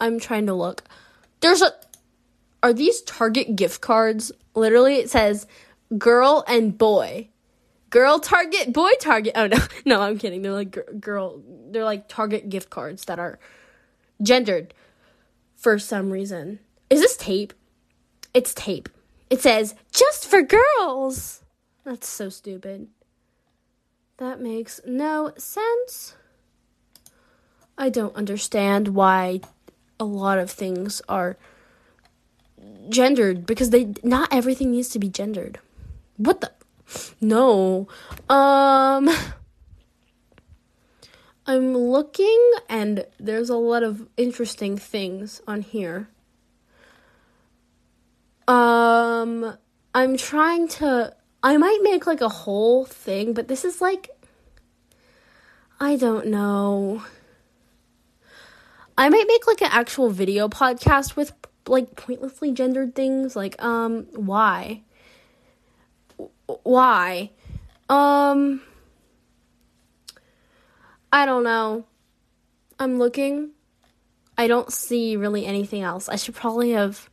I'm 0.00 0.18
trying 0.18 0.46
to 0.46 0.54
look. 0.54 0.82
There's 1.40 1.62
a 1.62 1.72
Are 2.62 2.72
these 2.72 3.02
Target 3.02 3.56
gift 3.56 3.80
cards? 3.80 4.32
Literally 4.54 4.96
it 4.96 5.10
says 5.10 5.46
girl 5.98 6.44
and 6.46 6.76
boy. 6.76 7.28
Girl 7.90 8.18
Target, 8.20 8.72
boy 8.72 8.90
Target. 9.00 9.32
Oh 9.36 9.46
no. 9.46 9.58
No, 9.84 10.00
I'm 10.00 10.18
kidding. 10.18 10.42
They're 10.42 10.52
like 10.52 11.00
girl 11.00 11.42
they're 11.70 11.84
like 11.84 12.08
Target 12.08 12.48
gift 12.48 12.70
cards 12.70 13.04
that 13.06 13.18
are 13.18 13.38
gendered 14.22 14.74
for 15.56 15.78
some 15.78 16.10
reason. 16.10 16.60
Is 16.88 17.00
this 17.00 17.16
tape? 17.16 17.52
It's 18.34 18.54
tape. 18.54 18.88
It 19.28 19.40
says 19.40 19.74
just 19.92 20.26
for 20.26 20.42
girls. 20.42 21.42
That's 21.84 22.08
so 22.08 22.28
stupid. 22.28 22.88
That 24.18 24.40
makes 24.40 24.80
no 24.86 25.32
sense. 25.36 26.14
I 27.76 27.88
don't 27.88 28.14
understand 28.14 28.88
why 28.88 29.40
a 29.98 30.04
lot 30.04 30.38
of 30.38 30.50
things 30.50 31.02
are 31.08 31.36
gendered 32.88 33.46
because 33.46 33.70
they 33.70 33.94
not 34.02 34.32
everything 34.32 34.70
needs 34.70 34.88
to 34.90 34.98
be 34.98 35.08
gendered. 35.08 35.58
What 36.16 36.40
the 36.40 36.52
No. 37.20 37.88
Um 38.28 39.08
I'm 41.46 41.76
looking 41.76 42.52
and 42.68 43.04
there's 43.18 43.50
a 43.50 43.56
lot 43.56 43.82
of 43.82 44.06
interesting 44.16 44.76
things 44.76 45.42
on 45.46 45.62
here. 45.62 46.08
Um 48.46 49.58
I'm 49.94 50.16
trying 50.16 50.68
to 50.68 51.14
I 51.42 51.56
might 51.56 51.80
make 51.82 52.06
like 52.06 52.20
a 52.20 52.28
whole 52.28 52.84
thing, 52.84 53.32
but 53.32 53.48
this 53.48 53.64
is 53.64 53.80
like 53.80 54.10
I 55.80 55.96
don't 55.96 56.28
know. 56.28 57.02
I 58.96 59.08
might 59.08 59.26
make 59.26 59.46
like 59.46 59.62
an 59.62 59.70
actual 59.72 60.10
video 60.10 60.48
podcast 60.48 61.16
with 61.16 61.32
like 61.66 61.96
pointlessly 61.96 62.52
gendered 62.52 62.94
things 62.94 63.36
like 63.36 63.62
um 63.62 64.06
why? 64.14 64.82
Why? 66.62 67.30
Um 67.88 68.62
I 71.12 71.26
don't 71.26 71.44
know. 71.44 71.84
I'm 72.78 72.98
looking. 72.98 73.50
I 74.38 74.48
don't 74.48 74.72
see 74.72 75.16
really 75.16 75.44
anything 75.44 75.82
else. 75.82 76.08
I 76.08 76.16
should 76.16 76.34
probably 76.34 76.70
have 76.70 77.08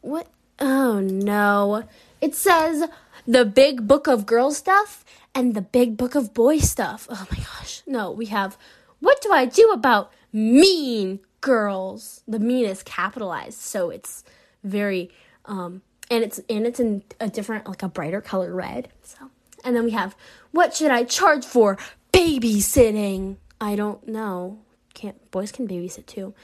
What? 0.00 0.28
Oh 0.58 1.00
no. 1.00 1.84
It 2.20 2.34
says 2.34 2.88
the 3.26 3.44
big 3.44 3.86
book 3.86 4.06
of 4.06 4.26
girl 4.26 4.50
stuff 4.50 5.04
and 5.34 5.54
the 5.54 5.62
big 5.62 5.96
book 5.96 6.14
of 6.14 6.34
boy 6.34 6.58
stuff. 6.58 7.06
Oh 7.10 7.26
my 7.30 7.38
gosh. 7.38 7.82
No, 7.86 8.10
we 8.10 8.26
have 8.26 8.56
what 9.00 9.20
do 9.20 9.32
I 9.32 9.44
do 9.46 9.70
about 9.72 10.12
mean 10.32 11.20
girls? 11.46 12.22
The 12.26 12.40
mean 12.40 12.66
is 12.66 12.82
capitalized, 12.82 13.60
so 13.60 13.88
it's 13.88 14.24
very 14.64 15.12
um 15.44 15.82
and 16.10 16.24
it's 16.24 16.40
and 16.50 16.66
it's 16.66 16.80
in 16.80 17.04
a 17.20 17.28
different 17.28 17.68
like 17.68 17.84
a 17.84 17.88
brighter 17.88 18.20
color 18.20 18.52
red. 18.52 18.88
So 19.04 19.30
and 19.64 19.76
then 19.76 19.84
we 19.84 19.92
have 19.92 20.16
what 20.50 20.74
should 20.74 20.90
I 20.90 21.04
charge 21.04 21.44
for 21.44 21.78
babysitting? 22.12 23.36
I 23.60 23.76
don't 23.76 24.08
know. 24.08 24.58
Can't 24.94 25.30
boys 25.30 25.52
can 25.52 25.68
babysit 25.68 26.06
too. 26.06 26.34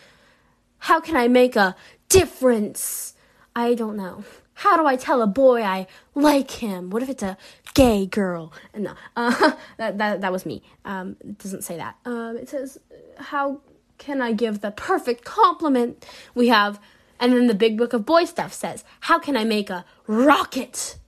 How 0.78 1.00
can 1.00 1.16
I 1.16 1.26
make 1.26 1.56
a 1.56 1.74
difference? 2.08 3.14
I 3.56 3.74
don't 3.74 3.96
know. 3.96 4.22
How 4.54 4.76
do 4.76 4.86
I 4.86 4.94
tell 4.94 5.20
a 5.20 5.26
boy 5.26 5.64
I 5.64 5.88
like 6.14 6.52
him? 6.52 6.90
What 6.90 7.02
if 7.02 7.08
it's 7.08 7.24
a 7.24 7.36
gay 7.74 8.06
girl? 8.06 8.52
No, 8.76 8.94
uh, 9.16 9.52
that, 9.78 9.98
that 9.98 10.20
that 10.20 10.30
was 10.30 10.46
me. 10.46 10.62
Um, 10.84 11.16
it 11.20 11.38
doesn't 11.38 11.64
say 11.64 11.76
that. 11.78 11.96
Um, 12.04 12.36
it 12.36 12.48
says 12.48 12.78
how 13.18 13.62
can 14.02 14.20
I 14.20 14.32
give 14.32 14.60
the 14.60 14.72
perfect 14.72 15.24
compliment? 15.24 16.04
We 16.34 16.48
have, 16.48 16.80
and 17.20 17.32
then 17.32 17.46
the 17.46 17.54
big 17.54 17.78
book 17.78 17.92
of 17.92 18.04
boy 18.04 18.24
stuff 18.24 18.52
says, 18.52 18.84
how 19.02 19.20
can 19.20 19.36
I 19.36 19.44
make 19.44 19.70
a 19.70 19.84
rocket? 20.08 20.98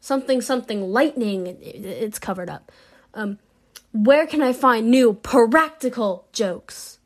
Something, 0.00 0.42
something, 0.42 0.82
lightning. 0.82 1.46
It's 1.62 2.18
covered 2.18 2.50
up. 2.50 2.70
Um, 3.14 3.38
where 3.92 4.26
can 4.26 4.42
I 4.42 4.52
find 4.52 4.90
new 4.90 5.14
practical 5.14 6.28
jokes? 6.32 6.98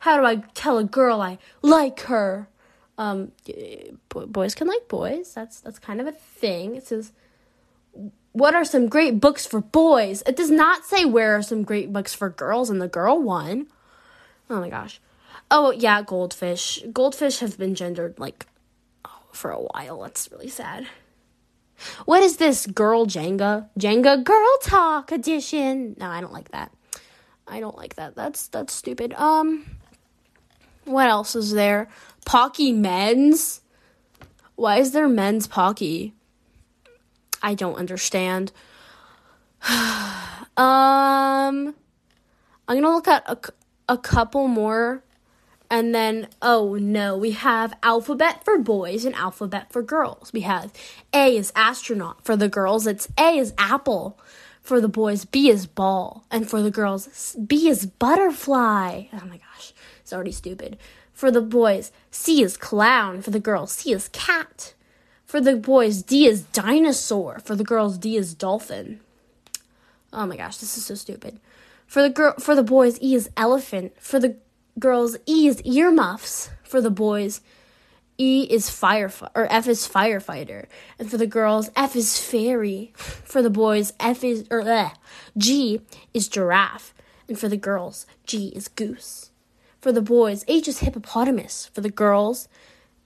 How 0.00 0.18
do 0.18 0.26
I 0.26 0.36
tell 0.52 0.76
a 0.76 0.84
girl 0.84 1.22
I 1.22 1.38
like 1.62 2.00
her? 2.00 2.50
Um, 2.98 3.32
boys 4.10 4.54
can 4.54 4.68
like 4.68 4.86
boys. 4.88 5.32
That's 5.32 5.60
that's 5.60 5.78
kind 5.78 6.00
of 6.00 6.06
a 6.06 6.12
thing. 6.12 6.76
It 6.76 6.86
says, 6.86 7.12
"What 8.32 8.54
are 8.54 8.64
some 8.64 8.88
great 8.88 9.20
books 9.20 9.46
for 9.46 9.60
boys?" 9.60 10.22
It 10.26 10.36
does 10.36 10.50
not 10.50 10.84
say 10.84 11.04
where 11.06 11.36
are 11.36 11.42
some 11.42 11.62
great 11.62 11.92
books 11.92 12.14
for 12.14 12.28
girls 12.28 12.68
in 12.68 12.78
the 12.78 12.88
girl 12.88 13.18
one. 13.20 13.68
Oh 14.50 14.60
my 14.60 14.68
gosh. 14.68 15.00
Oh 15.50 15.70
yeah, 15.70 16.02
goldfish. 16.02 16.82
Goldfish 16.92 17.38
have 17.38 17.56
been 17.56 17.76
gendered 17.76 18.18
like 18.18 18.46
for 19.32 19.52
a 19.52 19.60
while. 19.60 20.02
That's 20.02 20.28
really 20.32 20.48
sad. 20.48 20.88
What 22.04 22.22
is 22.22 22.36
this 22.36 22.66
girl 22.66 23.06
Jenga? 23.06 23.68
Jenga 23.78 24.22
girl 24.22 24.58
talk 24.62 25.12
edition. 25.12 25.96
No, 25.98 26.10
I 26.10 26.20
don't 26.20 26.32
like 26.32 26.50
that. 26.50 26.72
I 27.46 27.60
don't 27.60 27.76
like 27.76 27.94
that. 27.94 28.16
That's 28.16 28.48
that's 28.48 28.74
stupid. 28.74 29.14
Um 29.14 29.64
what 30.84 31.08
else 31.08 31.36
is 31.36 31.52
there? 31.52 31.88
Pocky 32.26 32.72
men's? 32.72 33.60
Why 34.56 34.78
is 34.78 34.92
there 34.92 35.08
men's 35.08 35.46
Pocky? 35.46 36.12
I 37.40 37.54
don't 37.54 37.76
understand. 37.76 38.50
um 39.68 41.74
I'm 42.70 42.76
going 42.76 42.84
to 42.84 42.90
look 42.90 43.08
at 43.08 43.28
a, 43.28 43.36
a 43.90 43.98
couple 43.98 44.46
more 44.46 45.02
and 45.70 45.94
then, 45.94 46.28
oh 46.42 46.74
no, 46.74 47.16
we 47.16 47.30
have 47.30 47.78
alphabet 47.82 48.44
for 48.44 48.58
boys 48.58 49.04
and 49.04 49.14
alphabet 49.14 49.72
for 49.72 49.82
girls. 49.82 50.32
We 50.32 50.40
have 50.40 50.72
A 51.12 51.36
is 51.36 51.52
astronaut. 51.54 52.24
For 52.24 52.36
the 52.36 52.48
girls, 52.48 52.88
it's 52.88 53.06
A 53.16 53.38
is 53.38 53.54
apple. 53.56 54.18
For 54.62 54.80
the 54.80 54.88
boys, 54.88 55.24
B 55.24 55.48
is 55.48 55.66
ball. 55.66 56.24
And 56.28 56.50
for 56.50 56.60
the 56.60 56.72
girls, 56.72 57.36
B 57.36 57.68
is 57.68 57.86
butterfly. 57.86 59.04
Oh 59.12 59.26
my 59.26 59.38
gosh, 59.38 59.72
it's 60.00 60.12
already 60.12 60.32
stupid. 60.32 60.76
For 61.12 61.30
the 61.30 61.40
boys, 61.40 61.92
C 62.10 62.42
is 62.42 62.56
clown. 62.56 63.22
For 63.22 63.30
the 63.30 63.38
girls, 63.38 63.70
C 63.70 63.92
is 63.92 64.08
cat. 64.08 64.74
For 65.24 65.40
the 65.40 65.54
boys, 65.54 66.02
D 66.02 66.26
is 66.26 66.42
dinosaur. 66.42 67.38
For 67.44 67.54
the 67.54 67.64
girls, 67.64 67.96
D 67.96 68.16
is 68.16 68.34
dolphin. 68.34 69.00
Oh 70.12 70.26
my 70.26 70.36
gosh, 70.36 70.56
this 70.56 70.76
is 70.76 70.84
so 70.84 70.96
stupid. 70.96 71.38
For 71.90 72.02
the 72.02 72.10
girl, 72.10 72.34
for 72.38 72.54
the 72.54 72.62
boys, 72.62 73.02
E 73.02 73.16
is 73.16 73.28
elephant. 73.36 73.94
For 73.98 74.20
the 74.20 74.36
girls, 74.78 75.16
E 75.26 75.48
is 75.48 75.60
earmuffs. 75.62 76.48
For 76.62 76.80
the 76.80 76.88
boys, 76.88 77.40
E 78.16 78.46
is 78.48 78.70
firefighter 78.70 79.30
or 79.34 79.52
F 79.52 79.66
is 79.66 79.88
firefighter, 79.88 80.66
and 81.00 81.10
for 81.10 81.16
the 81.16 81.26
girls, 81.26 81.68
F 81.74 81.96
is 81.96 82.16
fairy. 82.16 82.92
For 82.94 83.42
the 83.42 83.50
boys, 83.50 83.92
F 83.98 84.22
is 84.22 84.46
or 84.52 84.62
bleh, 84.62 84.92
G 85.36 85.80
is 86.14 86.28
giraffe, 86.28 86.94
and 87.26 87.36
for 87.36 87.48
the 87.48 87.56
girls, 87.56 88.06
G 88.24 88.52
is 88.54 88.68
goose. 88.68 89.32
For 89.80 89.90
the 89.90 90.00
boys, 90.00 90.44
H 90.46 90.68
is 90.68 90.78
hippopotamus. 90.78 91.72
For 91.74 91.80
the 91.80 91.90
girls, 91.90 92.46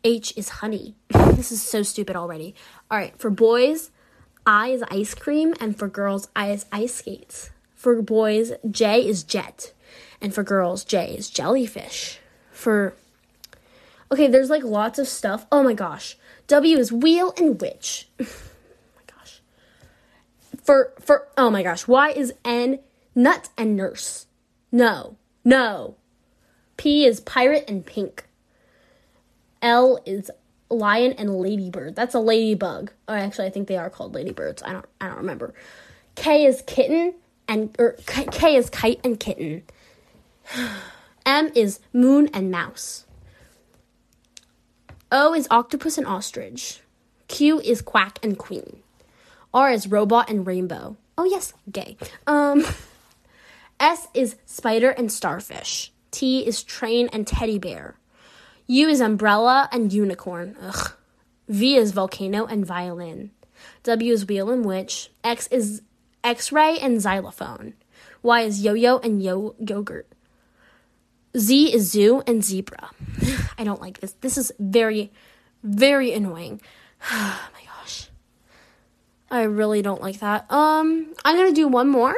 H 0.04 0.34
is 0.36 0.60
honey. 0.60 0.94
this 1.08 1.50
is 1.50 1.62
so 1.62 1.82
stupid 1.82 2.16
already. 2.16 2.54
All 2.90 2.98
right, 2.98 3.18
for 3.18 3.30
boys, 3.30 3.90
I 4.44 4.72
is 4.72 4.84
ice 4.90 5.14
cream, 5.14 5.54
and 5.58 5.74
for 5.74 5.88
girls, 5.88 6.28
I 6.36 6.50
is 6.50 6.66
ice 6.70 6.96
skates. 6.96 7.48
For 7.84 8.00
boys, 8.00 8.54
J 8.70 9.06
is 9.06 9.22
jet. 9.22 9.74
And 10.18 10.34
for 10.34 10.42
girls, 10.42 10.84
J 10.86 11.14
is 11.18 11.28
jellyfish. 11.28 12.18
For 12.50 12.94
Okay, 14.10 14.26
there's 14.26 14.48
like 14.48 14.64
lots 14.64 14.98
of 14.98 15.06
stuff. 15.06 15.44
Oh 15.52 15.62
my 15.62 15.74
gosh. 15.74 16.16
W 16.46 16.78
is 16.78 16.90
wheel 16.90 17.34
and 17.36 17.60
witch. 17.60 18.08
oh 18.22 18.24
my 18.96 19.02
gosh. 19.06 19.42
For 20.62 20.94
for 20.98 21.28
oh 21.36 21.50
my 21.50 21.62
gosh. 21.62 21.86
Y 21.86 22.08
is 22.12 22.32
N 22.42 22.78
nut 23.14 23.50
and 23.58 23.76
nurse. 23.76 24.28
No. 24.72 25.18
No. 25.44 25.96
P 26.78 27.04
is 27.04 27.20
pirate 27.20 27.66
and 27.68 27.84
pink. 27.84 28.24
L 29.60 30.00
is 30.06 30.30
lion 30.70 31.12
and 31.18 31.36
ladybird. 31.38 31.96
That's 31.96 32.14
a 32.14 32.18
ladybug. 32.18 32.92
Oh, 33.08 33.12
actually, 33.12 33.48
I 33.48 33.50
think 33.50 33.68
they 33.68 33.76
are 33.76 33.90
called 33.90 34.14
ladybirds. 34.14 34.62
I 34.62 34.72
don't 34.72 34.86
I 35.02 35.08
don't 35.08 35.18
remember. 35.18 35.52
K 36.14 36.46
is 36.46 36.62
kitten 36.66 37.12
and 37.48 37.74
or 37.78 37.96
K 38.06 38.56
is 38.56 38.70
kite 38.70 39.00
and 39.04 39.18
kitten. 39.18 39.62
M 41.26 41.50
is 41.54 41.80
moon 41.92 42.28
and 42.32 42.50
mouse. 42.50 43.06
O 45.10 45.34
is 45.34 45.48
octopus 45.50 45.96
and 45.96 46.06
ostrich. 46.06 46.80
Q 47.28 47.60
is 47.60 47.80
quack 47.80 48.18
and 48.22 48.38
queen. 48.38 48.80
R 49.52 49.70
is 49.70 49.86
robot 49.86 50.28
and 50.28 50.46
rainbow. 50.46 50.96
Oh 51.16 51.24
yes, 51.24 51.54
gay. 51.70 51.96
Um 52.26 52.64
S 53.80 54.08
is 54.14 54.36
spider 54.46 54.90
and 54.90 55.10
starfish. 55.10 55.92
T 56.10 56.46
is 56.46 56.62
train 56.62 57.08
and 57.12 57.26
teddy 57.26 57.58
bear. 57.58 57.96
U 58.66 58.88
is 58.88 59.00
umbrella 59.00 59.68
and 59.72 59.92
unicorn. 59.92 60.56
Ugh. 60.60 60.92
V 61.48 61.76
is 61.76 61.92
volcano 61.92 62.46
and 62.46 62.64
violin. 62.64 63.30
W 63.82 64.12
is 64.12 64.26
wheel 64.26 64.50
and 64.50 64.64
witch. 64.64 65.10
X 65.22 65.46
is 65.48 65.82
x-ray 66.24 66.78
and 66.78 67.00
xylophone. 67.00 67.74
Y 68.22 68.40
is 68.40 68.62
yo-yo 68.62 68.98
and 68.98 69.22
yo 69.22 69.54
yogurt. 69.58 70.08
Z 71.36 71.74
is 71.74 71.90
zoo 71.90 72.22
and 72.26 72.42
zebra. 72.42 72.90
I 73.58 73.64
don't 73.64 73.80
like 73.80 74.00
this. 74.00 74.14
This 74.20 74.38
is 74.38 74.50
very, 74.58 75.12
very 75.62 76.12
annoying. 76.12 76.60
oh 77.10 77.48
my 77.52 77.60
gosh. 77.64 78.08
I 79.30 79.42
really 79.42 79.82
don't 79.82 80.00
like 80.00 80.20
that. 80.20 80.50
Um, 80.50 81.12
I'm 81.24 81.36
gonna 81.36 81.52
do 81.52 81.68
one 81.68 81.88
more 81.88 82.16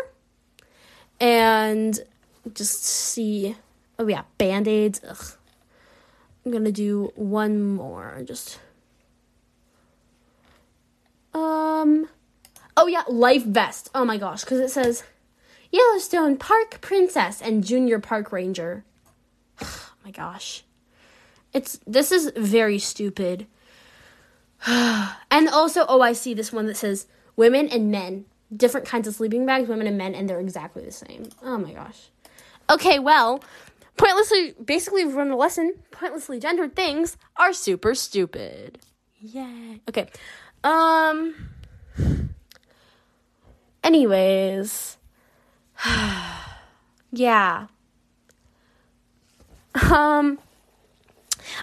and 1.19 1.99
just 2.55 2.85
see. 2.85 3.57
Oh 3.99 4.07
yeah, 4.07 4.23
band 4.39 4.69
aids. 4.69 5.01
I'm 6.45 6.53
gonna 6.53 6.73
do 6.73 7.13
one 7.17 7.75
more. 7.75 8.23
Just. 8.25 8.61
Um. 11.33 12.06
Oh 12.77 12.87
yeah, 12.87 13.03
life 13.09 13.45
vest. 13.45 13.91
Oh 13.95 14.05
my 14.05 14.19
gosh, 14.19 14.43
because 14.43 14.61
it 14.61 14.71
says 14.71 15.03
Yellowstone 15.71 16.37
Park 16.37 16.81
Princess 16.81 17.41
and 17.41 17.65
Junior 17.65 17.99
Park 17.99 18.33
Ranger. 18.33 18.85
oh 19.63 19.93
my 20.05 20.11
gosh. 20.11 20.65
It's 21.53 21.81
this 21.87 22.13
is 22.13 22.33
very 22.37 22.79
stupid. 22.79 23.47
and 24.67 25.49
also, 25.49 25.87
oh, 25.89 26.01
I 26.01 26.13
see 26.13 26.35
this 26.35 26.53
one 26.53 26.67
that 26.67 26.77
says 26.77 27.07
women 27.35 27.69
and 27.69 27.91
men, 27.91 28.27
different 28.55 28.87
kinds 28.87 29.09
of 29.09 29.15
sleeping 29.15 29.47
bags, 29.47 29.69
women 29.69 29.87
and 29.87 29.97
men, 29.97 30.15
and 30.15 30.29
they're 30.29 30.41
exactly 30.41 30.85
the 30.85 30.93
same. 30.93 31.29
Oh 31.43 31.59
my 31.59 31.73
gosh. 31.73 32.11
Okay, 32.69 32.99
well, 32.99 33.43
pointlessly, 33.97 34.55
basically, 34.63 35.05
we've 35.05 35.15
run 35.15 35.31
a 35.31 35.37
lesson. 35.37 35.75
Pointlessly 35.93 36.41
gendered 36.41 36.75
things 36.75 37.17
are 37.37 37.53
super 37.53 37.95
stupid. 37.95 38.79
Yay. 39.21 39.81
Okay. 39.89 40.09
Um. 40.63 41.35
Anyways. 43.87 44.97
yeah. 47.13 47.69
Um, 49.93 50.41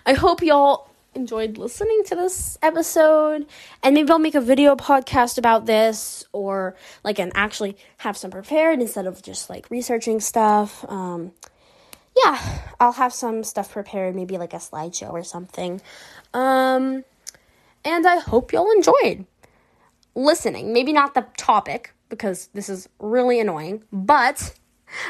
I 0.06 0.14
hope 0.14 0.42
y'all 0.42 0.90
enjoyed 1.16 1.58
listening 1.58 2.02
to 2.06 2.16
this 2.16 2.58
episode 2.62 3.46
and 3.84 3.94
maybe 3.94 4.10
I'll 4.10 4.20
make 4.20 4.36
a 4.36 4.42
video 4.42 4.78
podcast 4.78 5.38
about 5.38 5.66
this 5.66 6.24
or 6.32 6.78
like 7.04 7.20
and 7.20 7.34
actually 7.36 7.76
have 7.98 8.16
some 8.16 8.32
prepared 8.32 8.80
instead 8.80 9.06
of 9.06 9.22
just 9.22 9.50
like 9.50 9.70
researching 9.70 10.22
stuff. 10.22 10.86
Um 10.90 11.34
yeah, 12.24 12.62
I'll 12.80 12.94
have 12.94 13.14
some 13.14 13.44
stuff 13.44 13.74
prepared, 13.74 14.16
maybe 14.16 14.38
like 14.38 14.54
a 14.54 14.58
slideshow 14.58 15.12
or 15.12 15.26
something. 15.26 15.82
Um 16.34 17.04
and 17.84 18.08
I 18.08 18.20
hope 18.20 18.54
y'all 18.54 18.72
enjoyed 18.72 19.26
listening. 20.16 20.72
Maybe 20.72 20.94
not 20.94 21.16
the 21.16 21.26
topic 21.36 21.94
because 22.17 22.47
this 22.54 22.69
is 22.69 22.88
really 22.99 23.39
annoying, 23.39 23.84
but 23.91 24.54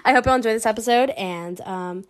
I 0.03 0.13
hope 0.13 0.25
y'all 0.25 0.35
enjoyed 0.35 0.55
this 0.55 0.65
episode 0.65 1.11
and 1.11 1.61
um 1.61 2.05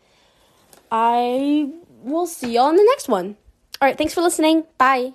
I 0.91 1.69
will 2.03 2.27
see 2.27 2.53
y'all 2.53 2.69
in 2.69 2.77
the 2.77 2.84
next 2.84 3.10
one. 3.10 3.36
All 3.82 3.88
right, 3.88 3.97
thanks 3.97 4.13
for 4.13 4.21
listening. 4.21 4.63
Bye. 4.77 5.12